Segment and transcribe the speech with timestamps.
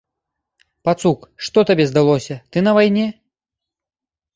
[0.89, 3.07] Пацук, што табе здалося, ты на вайне?